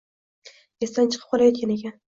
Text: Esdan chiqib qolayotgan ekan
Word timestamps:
Esdan 0.87 1.13
chiqib 1.15 1.31
qolayotgan 1.35 1.79
ekan 1.81 1.99